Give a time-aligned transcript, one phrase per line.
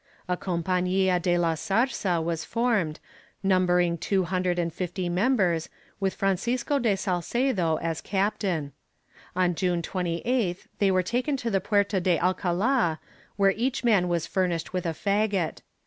[0.27, 2.99] A compania de la Zarza was formed,
[3.43, 8.71] numbering two hundred and fifty members, with Francisco de Salcedo as captain.
[9.35, 12.99] On June 28th they were taken to the puerta de Alcala,
[13.35, 15.59] where each man was furnished with a fagot.